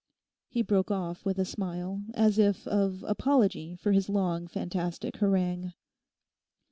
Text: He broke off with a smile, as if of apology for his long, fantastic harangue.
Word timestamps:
He 0.47 0.63
broke 0.63 0.89
off 0.89 1.23
with 1.25 1.37
a 1.37 1.45
smile, 1.45 2.01
as 2.15 2.39
if 2.39 2.67
of 2.67 3.03
apology 3.07 3.75
for 3.75 3.91
his 3.91 4.09
long, 4.09 4.47
fantastic 4.47 5.17
harangue. 5.17 5.73